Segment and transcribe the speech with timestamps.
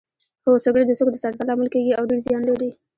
[0.45, 2.69] هو سګرټ د سږو د سرطان لامل کیږي او ډیر زیان لري